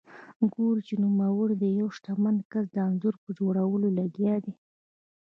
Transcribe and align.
ګوري 0.53 0.81
چې 0.87 0.95
نوموړی 1.03 1.55
د 1.59 1.65
یوه 1.79 1.93
شتمن 1.97 2.35
کس 2.51 2.65
د 2.71 2.75
انځور 2.87 3.15
په 3.23 3.29
جوړولو 3.39 3.87
لګیا 3.99 4.35
دی. 4.43 4.53